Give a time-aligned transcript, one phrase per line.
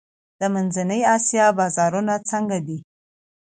[0.39, 2.77] د منځنۍ اسیا بازارونه څنګه دي؟